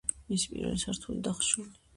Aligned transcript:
მისი 0.31 0.49
პირველი 0.53 0.81
სართული 0.85 1.23
დახშულია. 1.29 1.81